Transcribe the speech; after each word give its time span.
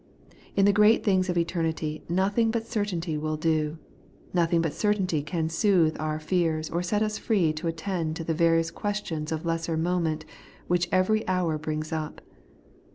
In 0.55 0.65
the 0.65 0.73
great 0.73 1.03
things 1.03 1.29
of 1.29 1.37
eternity 1.37 2.03
nothing 2.09 2.49
but 2.49 2.65
cer 2.65 2.83
tainty 2.85 3.19
will 3.19 3.37
do; 3.37 3.77
nothing 4.33 4.59
but 4.59 4.73
certainty 4.73 5.21
can 5.21 5.47
soothe 5.47 5.95
our 5.99 6.19
fears, 6.19 6.71
or 6.71 6.81
set 6.81 7.03
us 7.03 7.19
free 7.19 7.53
to 7.53 7.67
attend 7.67 8.15
to 8.15 8.23
the 8.23 8.33
various 8.33 8.71
ques 8.71 9.05
tions 9.05 9.31
of 9.31 9.45
lesser 9.45 9.77
moment 9.77 10.25
which 10.65 10.89
every 10.91 11.21
hour 11.27 11.59
brings 11.59 11.93
up. 11.93 12.19